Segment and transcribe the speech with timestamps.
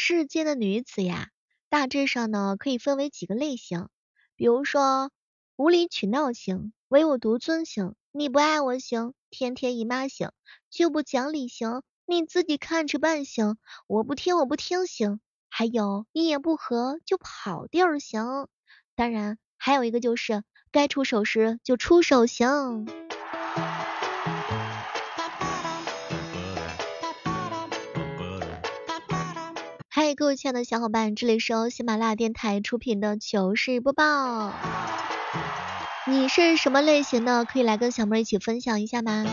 [0.00, 1.26] 世间的女子呀，
[1.68, 3.88] 大致上呢可以分为几个类型，
[4.36, 5.10] 比如说
[5.56, 10.30] 无理取闹型、唯我独尊型、你不爱我型、天天姨妈型、
[10.70, 13.56] 就不讲理型、你自己看着办型、
[13.88, 18.46] 我不听我不听型，还有一言不合就跑地儿型。
[18.94, 22.86] 当然还有一个就是该出手时就出手型。
[30.00, 34.52] 嗨，各位亲爱的小伙伴，这里是由喜马拉雅电台出品的糗事播报。
[36.06, 37.44] 你是什么类型的？
[37.44, 39.26] 可以来跟小妹一起分享一下吗？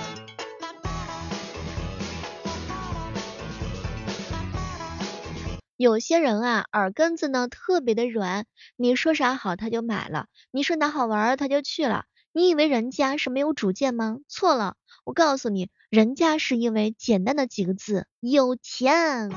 [5.78, 12.06] 有些人啊，耳根子呢特别的软，你说啥好他就买了，你说哪好玩他就去了。
[12.34, 14.18] 你以为人家是没有主见吗？
[14.28, 19.30] 错了，我告诉你，人家是因为简单的几个字，有钱。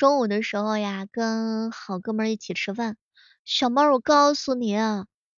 [0.00, 2.96] 中午的时候呀，跟好哥们儿一起吃饭，
[3.44, 4.74] 小猫，我告诉你，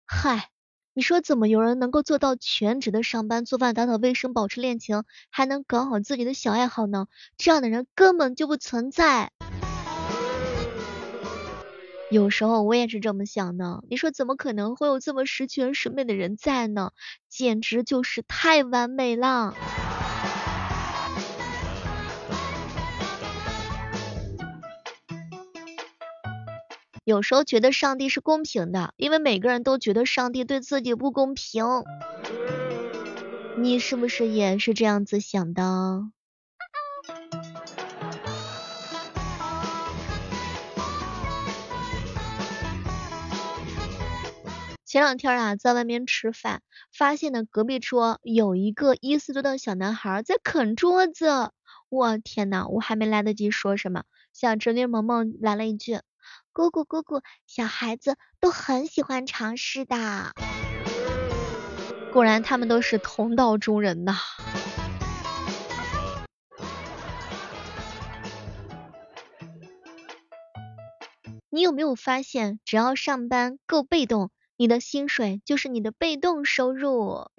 [0.07, 0.51] 嗨，
[0.95, 7.09] 你说怎么有人能够做到全职的上班、做饭、打扫卫生、保持恋情，还能搞好自己的小爱好呢？
[7.37, 9.33] 这样的人根本就不存在。
[12.09, 16.93] 有时候我也是这么想的，你说怎么可能会有这么十全十美的人在呢？
[17.29, 19.57] 简直就是太完美了。
[27.05, 31.65] 有时候觉得上帝是公平的，因为每个人都觉得上帝对自己不公平。
[33.59, 36.13] 你是不是也是这样子想的？
[44.87, 51.51] 前两天啊，在外面吃饭，发现呢隔壁桌有一个一岁多的小男孩在啃桌子。
[51.89, 55.99] 我天呐，我还没来得及说什么，小侄女萌萌来了一句。
[56.53, 60.33] 姑姑姑姑，小孩子都很喜欢尝试的。
[62.13, 64.17] 果然，他们都是同道中人呐。
[71.49, 77.31] 你有没有发现，只要上班够被动，你的薪水就是你的被动收入？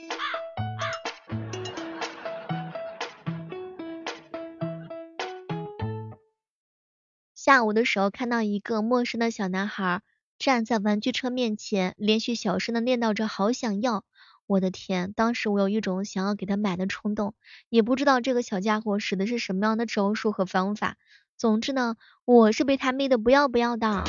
[7.43, 10.01] 下午的时候，看到一个陌生的小男孩
[10.39, 14.05] 站在玩具车面前，连续小声的念叨着“好想要”。
[14.47, 17.33] 我的天，当时我有一种想要给他买的冲动，
[17.67, 20.95] 也不知道这个小家伙使的是什么样的招数和方法。
[21.35, 24.05] 总之呢，我是被他迷得不要不要的。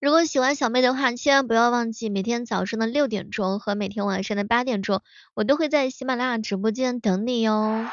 [0.00, 5.02] 如果喜欢小妹的话，千万不要忘记每天早上的六点钟和每天晚上的八点钟，
[5.34, 7.84] 我都会在喜马拉雅直播间等你哟。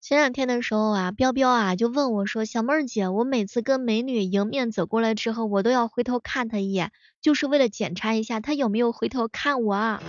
[0.00, 10.00] 前两天的时候啊，彪彪啊就问我说：“小妹儿姐，我每次跟美女迎面走过来之后，我都要回头看她一眼，就是为了检查一下她有没有回头看我。”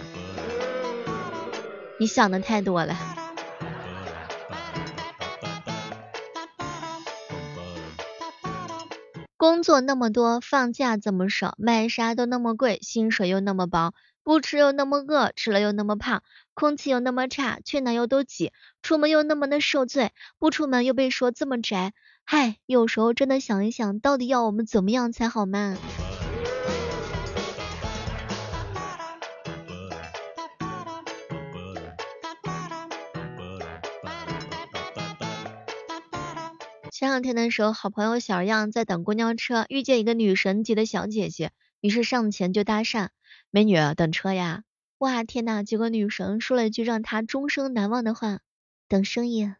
[1.99, 2.97] 你想的太多了。
[9.41, 16.21] 工作那么多，放假这么少，买啥都那么贵，薪水又那么薄，不吃又那么饿，吃了又那么胖，
[16.53, 18.53] 空气又那么差，去哪又都挤，
[18.83, 21.93] 出门又那么的受罪，不出门又被说这么宅。
[22.23, 25.75] 嗨，有时候真的想一想，到底要我们怎么样才好嘛？
[37.01, 41.49] 前两天的时候，好朋友小样在等公交车，遇见一个女神级的小姐姐，
[41.79, 43.07] 于是上前就搭讪
[43.49, 44.61] ：“美女，等车呀！”
[45.01, 45.63] 哇，天呐！
[45.63, 48.41] 结果女神说了一句让他终生难忘的话
[48.87, 49.51] ：“等生意。”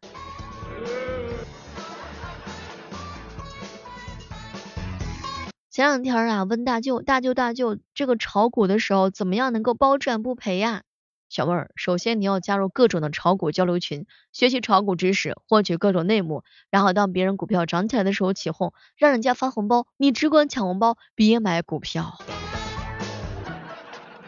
[5.72, 10.84] 前两天啊，问大舅，大舅大舅，这个炒股的时候怎么样能够包赚不赔呀？
[11.32, 22.18] 小妹儿，首先你要加入各种的炒股交流群，学习炒股知识，获取各种内幕，然后当别人股票涨起来的时候起哄，让人家发红包，你只管抢红包，别买股票。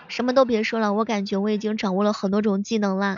[0.07, 3.17] 什么都别说了，我感觉我已经掌握了很多种技能啦。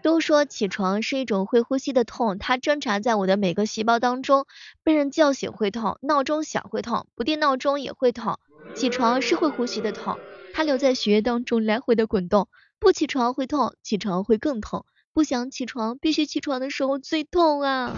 [0.00, 4.46] 都说起床是一种会呼吸的痛，它挣扎在我的每个细胞当中。
[4.82, 8.38] 被人叫醒会痛，闹钟响会痛，不定闹钟也会痛。
[8.74, 10.18] 起床是会呼吸的痛，
[10.56, 12.48] 它留在血液当中来回的滚动。
[12.78, 14.86] 不起床会痛，起床会更痛。
[15.12, 17.96] 不想起床，必须起床的时候最痛啊。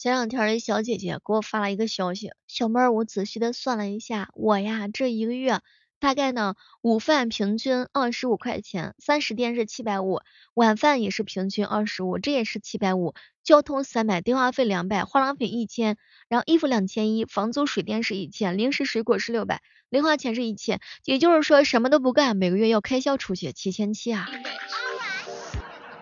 [0.00, 5.60] 前两天一小姐姐给我发了一个消息，小妹儿，我仔细的算了一下，我呀这一个月
[5.98, 10.22] 大概呢午饭平均二十五块钱，三十天是七百五，
[10.54, 13.12] 晚饭也是平均二十五，这也是七百五，
[13.44, 15.98] 交通三百，电话费两百，化妆品一千，
[16.30, 19.60] 然后衣服两千一，房租水电是一千，零食水果是六百，
[19.90, 24.26] 零花钱是一千，也就是说什么都不干，每个月要开销出去七千七啊。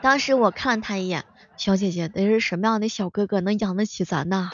[0.01, 1.25] 当时我看了他一眼。
[1.59, 4.49] 小姐姐，得是什么样的小哥哥能养得起咱呢？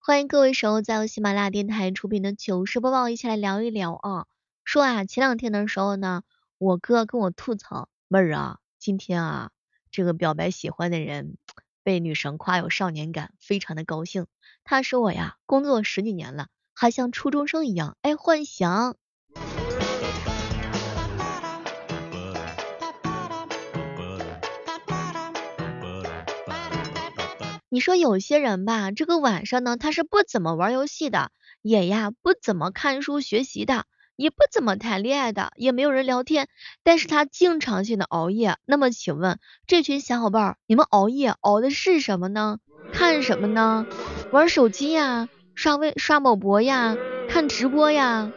[0.00, 4.26] 欢迎各位守候在喜马拉雅电台出品的糗事播报，一起来聊一聊啊。
[4.64, 6.22] 说啊，前两天的时候呢，
[6.58, 9.50] 我哥跟我吐槽，妹儿啊，今天啊，
[9.92, 11.36] 这个表白喜欢的人。
[11.88, 14.26] 被女神夸有少年感，非常的高兴。
[14.62, 18.94] 他说我呀，工作十几年了，还像初中生一样爱幻想。
[27.70, 31.30] 你说有些人吧，这个晚上呢，他是不怎么玩游戏的，
[31.62, 33.86] 也呀不怎么看书学习的。
[34.18, 36.48] 也不怎么谈恋爱的，也没有人聊天，
[36.82, 38.56] 但是他经常性的熬夜。
[38.64, 39.38] 那么请问
[39.68, 42.58] 这群小伙伴，你们熬夜熬的是什么呢？
[42.92, 43.86] 看什么呢？
[44.32, 46.96] 玩手机呀，刷微刷某博呀，
[47.28, 48.32] 看直播呀？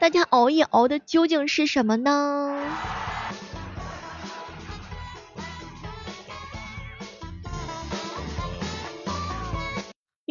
[0.00, 2.58] 大家熬夜熬的究竟是什么呢？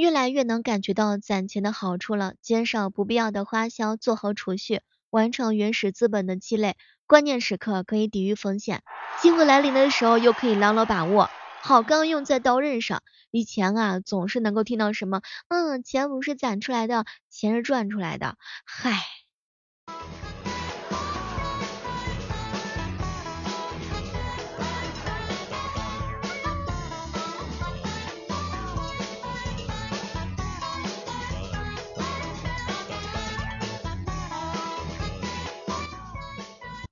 [0.01, 4.81] 越来越能感觉到攒钱的好处了，减少不必要的花销，做好储蓄，
[5.11, 6.75] 完成原始资本的积累，
[7.05, 8.81] 关键时刻可以抵御风险，
[9.21, 11.29] 机会来临的时候又可以牢牢把握。
[11.61, 18.97] 好钢用在刀刃上，以前啊总是能够听到什么，嗯，钱不是攒出来的，钱是赚出来的，嗨。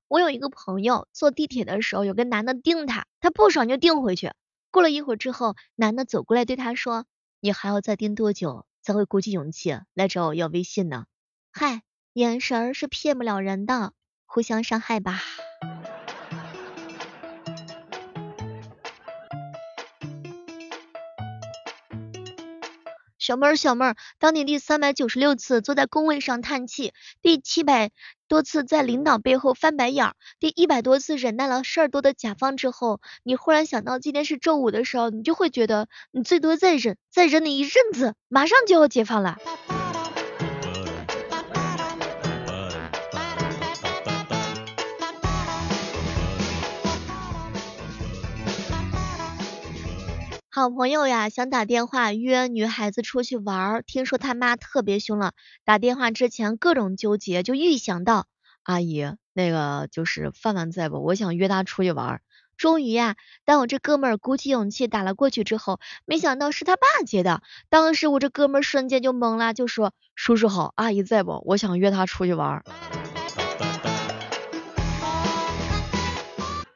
[0.10, 4.32] 我有一个朋友坐地铁的时候，有个男的盯他，他不爽就盯回去。
[4.72, 7.06] 过了一会儿之后，男的走过来对他说
[7.40, 11.06] ：“你还要再盯多久才会鼓起勇气来找我要微信呢？”
[11.54, 11.84] 嗨，
[12.14, 13.94] 眼神是骗不了人的，
[14.26, 15.22] 互相伤害吧。
[23.20, 27.92] 小妹儿，小妹儿，当你第三百九十六次坐在工位上叹气，第七百
[28.30, 39.38] 多次在领导背后翻白眼儿，第一百多次忍耐了事儿多的甲方之后，你忽然想到今天是周五的时候，你就会觉得你最多再忍，再忍你一阵子，马上就要解放了。
[50.60, 55.32] 好朋友呀，想打电话约女孩子出去玩儿，听说他妈特别凶了，
[55.64, 58.28] 打电话之前各种纠结，就预想到
[58.64, 61.02] 阿姨那个就是范范在不？
[61.02, 62.22] 我想约他出去玩儿。
[62.58, 71.42] 终于呀，当我这哥们儿鼓起勇气打了过去之后，没想到是他爸接的，当时我这哥们儿瞬间就懵了，就说叔叔好，阿姨在不？
[71.46, 72.64] 我想约他出去玩儿。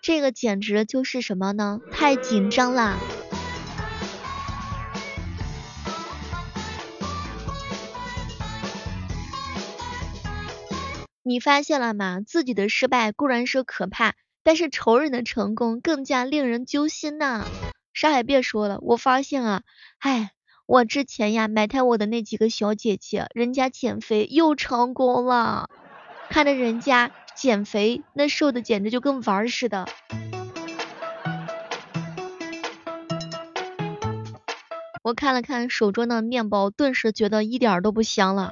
[0.01, 1.81] 这个简直就是什么呢？
[1.91, 2.97] 太紧张了。
[11.25, 12.19] 你发现了吗？
[12.19, 14.13] 自己的失败固然是可怕，
[14.43, 17.45] 但是仇人的成功更加令人揪心呐。
[17.93, 19.61] 啥也别说了，我发现啊，
[19.99, 20.31] 哎，
[20.65, 25.69] 我之前呀埋汰我的那几个小姐姐，人家减肥又成功了，
[26.29, 29.87] 看着人家减肥那瘦的简直就跟玩儿似的。
[35.03, 38.51] 我看了看手中的面包，顿时觉得一点都不香了。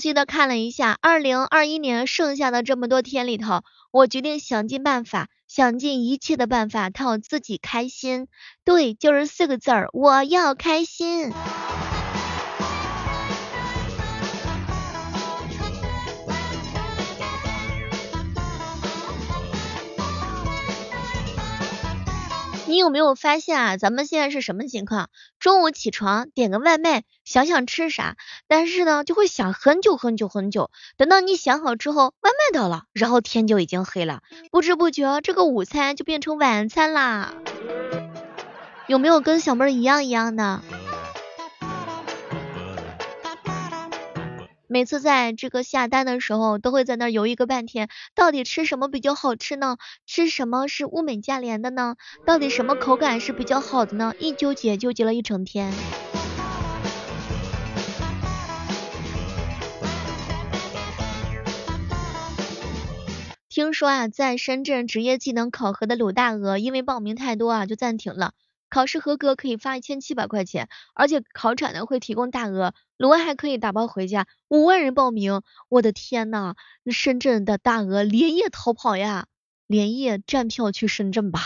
[0.00, 8.26] 细的看了一下，二零二一年剩下的这么多天里头，我决定想尽办法，想尽一切的办法，讨自己开心。
[8.64, 11.32] 对，就是四个字儿，我要开心。
[22.70, 23.76] 你有没有发现啊？
[23.76, 25.10] 咱们现在是什么情况？
[25.40, 30.70] 中午起床点个外卖，想想吃啥，但是呢就会想很久很久很久。
[30.96, 34.22] 等到你想好之后，外卖到了，然后天就已经黑了，
[34.52, 37.34] 不知不觉这个午餐就变成晚餐啦。
[38.86, 40.62] 有没有跟小妹儿一样一样的？
[44.72, 49.78] 每次在这个下单的时候，都会在那犹豫个半天，到底吃什么比较好吃呢？
[50.06, 51.96] 吃什么是物美价廉的呢？
[52.24, 54.14] 到底什么口感是比较好的呢？
[54.20, 55.72] 一纠结纠结了一整天。
[63.48, 68.34] 听说啊，在深圳职业技能考核的鲁大鹅，因为报名太多啊，就暂停了。
[68.70, 74.26] 考试合格可以发一千七百块钱，而且考场呢会提供大额，鲁安还可以打包回家。
[74.48, 76.54] 五万人报名，我的天呐，
[76.90, 79.26] 深圳的大鹅连夜逃跑呀，
[79.66, 81.40] 连夜站票去深圳吧。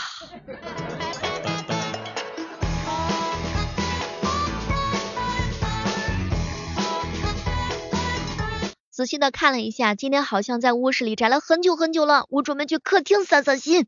[8.91, 13.85] 仔细的看了一下，今天好像在卧室里宅了很久很久了，我准备去客厅散散心。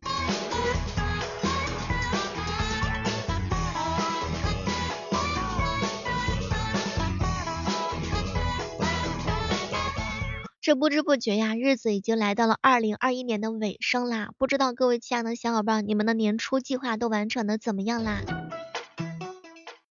[10.67, 14.31] 这不知不觉呀，日子已经来到了二零二一年的尾声啦。
[14.37, 18.19] 不知道各位亲爱的小伙伴，你们的年初计划都完成的怎么样啦？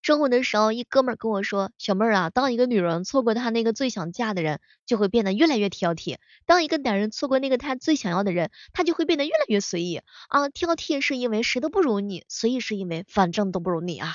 [0.03, 10.51] 中午的时候，一哥们跟我说，小妹儿啊，当一个女人错过她那个最想嫁的人，就会变得越来越挑剔；当一个男人错过那个他最想要的人，他就会变得越来越随意啊。
[10.51, 14.15] 挑剔是因为谁都不如你，随意是因为反正都不如你啊。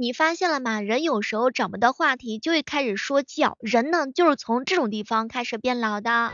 [0.00, 0.80] 你发现了吗？
[0.80, 3.58] 人有时候找不到话题，就会开始说教。
[3.60, 6.32] 人呢，就是从这种地方开始变老的。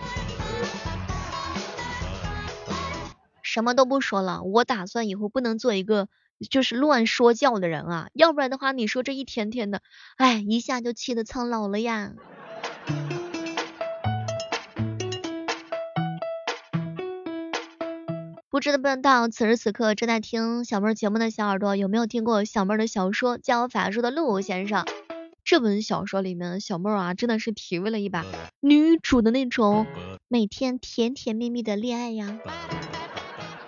[3.42, 6.06] 什么都不说了，我打算以后不能做一个
[6.48, 9.82] 就是乱说教的人啊，要不然的话，你说这一天天的，
[10.16, 12.12] 哎，一下就气得苍老了呀。
[18.56, 18.72] 不知
[19.02, 24.82] 道此时此刻正在听小妹儿节目的小耳朵有没有听过小妹儿的小说《教法术的陆先生》？
[25.44, 28.24] 这本小说里面，小妹儿啊真的是体味了一把
[28.60, 29.86] 女主的那种
[30.26, 32.38] 每天甜甜蜜蜜的恋爱呀。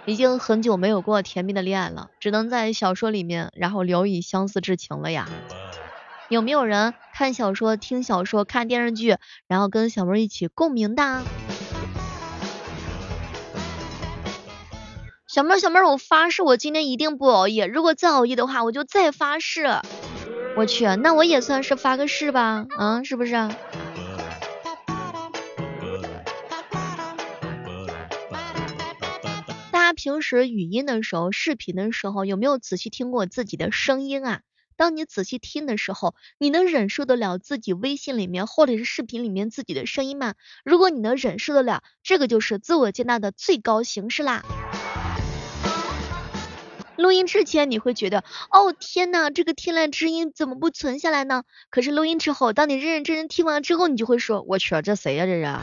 [0.07, 5.29] 已经很久没有过甜蜜的恋爱了，只能在小说里面然后聊以相思之情了呀。
[6.31, 9.19] 有没有人看小说、听小说、看电视剧，
[9.49, 11.23] 然后跟小妹儿一起共鸣的？
[15.29, 17.67] 小妹儿，小妹儿，我发誓，我今天一定不熬夜。
[17.67, 19.67] 如果再熬夜的话，我就再发誓。
[20.57, 23.33] 我去，那我也算是发个誓吧，嗯，是不是？
[29.71, 34.41] 大家平时语音的时候、视频的时候，有没有仔细听过自己的声音啊？
[34.79, 40.33] 当你仔细听的时候，你能忍受得了自己微信里面或者是视频里面自己的声音吗？
[40.65, 44.43] 如果你能忍受得了，这个就是自我接纳的最高形式啦。
[46.99, 51.45] 录音之前你会觉得，哦天呐，这个天籁之音怎么不存下来呢？
[51.71, 55.59] 可是录音之后，当你认认真真听完之后，你就会说，我去，这谁呀这是？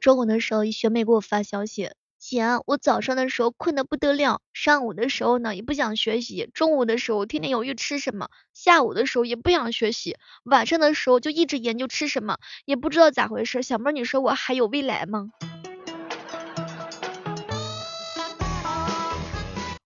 [0.00, 1.90] 中午的时候，一学妹给我发消息。
[2.28, 13.62] 姐，我早上的时候困得不得了，上午的时候呢也不想学习，中午的时候天天犹豫吃什么，下午的时候也不想学习，晚上的时候就一直研究吃什么，也不知道咋回事。
[13.62, 15.30] 小妹，你说我还有未来吗？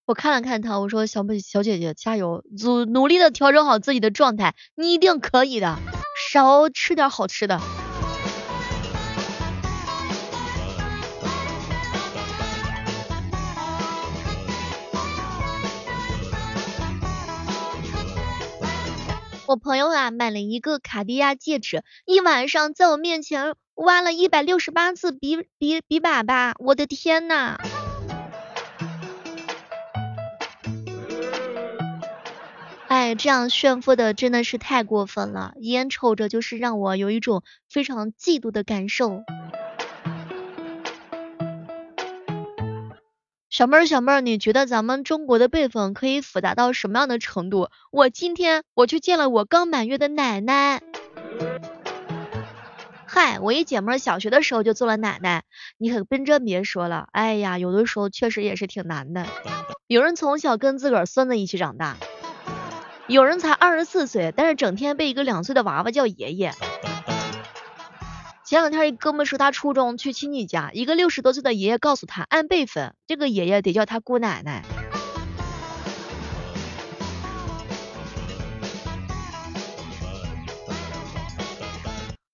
[0.05, 5.79] 我看了看他，我说小妹小姐姐加油，努努力的调整好自己的状态，你一定可以的，
[6.29, 7.61] 少吃点好吃的。
[19.53, 27.55] 我朋友啊买了一个卡地亚戒指，一晚上在我面前挖了一百六十八次比比比粑粑，我的天呐！
[32.89, 39.21] 哎，这样炫富的真的是太过分了，眼瞅着就是让我有一种非常嫉妒的感受。
[43.53, 47.69] 小妹儿，小妹儿，你觉得咱们中国的辈分可以复杂到什么样的程度？
[47.91, 50.81] 我今天我去见了我刚满月的奶奶。
[53.05, 55.43] 嗨，我一姐妹小学的时候就做了奶奶，
[55.77, 59.27] 你可真真别说了，哎呀，有的时候确实也是挺难的。
[59.85, 61.97] 有人从小跟自个儿孙子一起长大，
[63.05, 66.55] 有人才二十四岁，但是整天被一个两岁的娃娃叫爷爷。
[68.53, 74.63] 前两天一哥们说他初中去亲戚家，一个六十多岁的爷爷告诉他，按辈分，这个爷爷得叫他姑奶奶。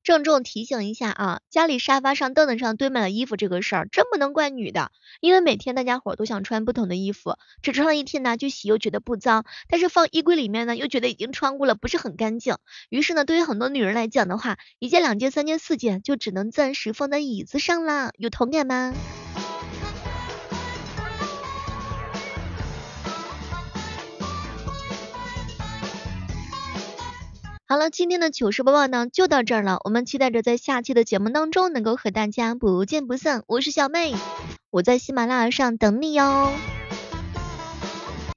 [0.09, 12.55] 郑重提醒一下啊，家里沙发上、凳子上堆满了衣服这个事儿，真不能怪女的，因为每天大家伙都想穿不同的衣服，只穿了一天呢，就洗又觉得不脏，但是放衣柜里面呢又觉得已经穿过了不是很干净，
[12.89, 18.95] 于是呢对于很多女人来讲的话，一件、两件、三件、四件就只能暂时放在椅子上啦，有同感吗？
[27.71, 33.43] 好了，今天的糗事播报呢就到这儿了，我们期待着在下期的节目当中能够和大家不见不散。
[33.45, 34.15] 我是小妹，
[34.71, 36.51] 我在喜马拉雅上等你哟。